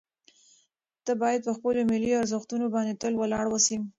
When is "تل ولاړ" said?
3.01-3.45